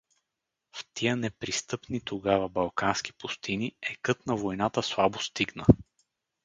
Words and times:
В 0.71 0.85
тия 0.93 1.15
непристъпни 1.15 2.01
тогава 2.01 2.49
балкански 2.49 3.13
пустини 3.13 3.75
екът 3.81 4.25
на 4.27 4.35
войната 4.35 4.83
слабо 4.83 5.19
стигна. 5.19 5.65